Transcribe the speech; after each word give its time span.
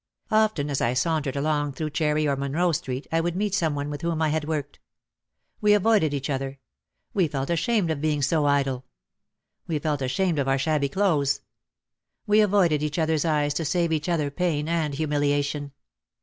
Often 0.31 0.71
as 0.71 0.81
I 0.81 0.95
sauntered 0.95 1.35
along 1.35 1.73
through 1.73 1.91
Cherry 1.91 2.27
or 2.27 2.35
Monroe 2.35 2.71
Street 2.71 3.05
I 3.11 3.21
would 3.21 3.35
meet 3.35 3.53
some 3.53 3.75
one 3.75 3.91
with 3.91 4.01
whom 4.01 4.19
I 4.19 4.29
had 4.29 4.47
worked. 4.47 4.79
We 5.61 5.75
avoided 5.75 6.11
each 6.11 6.27
other. 6.27 6.57
We 7.13 7.27
felt 7.27 7.51
ashamed 7.51 7.91
of 7.91 8.01
being 8.01 8.23
seen 8.23 8.39
idle. 8.43 8.87
We 9.67 9.77
felt 9.77 10.01
ashamed 10.01 10.39
of 10.39 10.47
our 10.47 10.57
shabby 10.57 10.89
clothes. 10.89 11.41
We 12.25 12.41
avoided 12.41 12.81
each 12.81 12.97
other's 12.97 13.25
eyes 13.25 13.53
to 13.53 13.63
save 13.63 13.91
each 13.91 14.09
other 14.09 14.31
pain 14.31 14.67
and 14.67 14.95
humiliation. 14.95 15.71